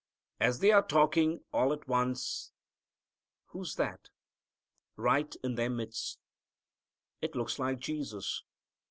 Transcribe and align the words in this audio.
As 0.39 0.57
they 0.61 0.71
are 0.71 0.81
talking, 0.81 1.41
all 1.53 1.71
at 1.71 1.87
once 1.87 2.53
who's 3.49 3.75
that? 3.75 4.09
right 4.95 5.35
in 5.43 5.53
their 5.53 5.69
midst. 5.69 6.17
It 7.21 7.35
looks 7.35 7.59
like 7.59 7.77
Jesus. 7.77 8.41